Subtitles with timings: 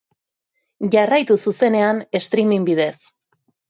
[0.95, 2.95] Jarraitu zuzenean streaming bidez.